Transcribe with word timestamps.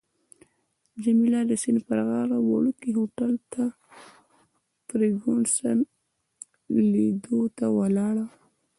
جميله 1.03 1.39
د 1.49 1.51
سیند 1.61 1.79
پر 1.87 1.99
غاړه 2.07 2.37
وړوکي 2.41 2.89
هوټل 2.97 3.33
ته 3.51 3.63
فرګوسن 4.87 5.77
لیدو 6.93 7.39
ته 7.57 7.65
ولاړه. 7.77 8.25